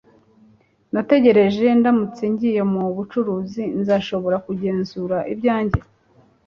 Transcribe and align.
natekereje, 0.93 1.65
ndamutse 1.79 2.23
ngiye 2.31 2.61
mu 2.73 2.83
bucuruzi 2.95 3.63
nzashobora 3.81 4.37
kugenzura 4.45 5.17
ibyanjye 5.33 5.79